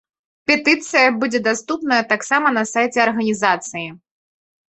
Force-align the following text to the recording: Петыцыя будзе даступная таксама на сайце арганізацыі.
Петыцыя 0.51 1.09
будзе 1.23 1.41
даступная 1.47 2.01
таксама 2.13 2.47
на 2.57 2.63
сайце 2.73 2.99
арганізацыі. 3.05 3.85